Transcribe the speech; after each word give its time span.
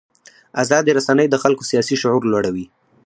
ازادې 0.63 0.91
رسنۍ 0.97 1.27
د 1.29 1.35
خلکو 1.43 1.63
سیاسي 1.71 1.95
شعور 2.01 2.23
لوړوي. 2.31 2.65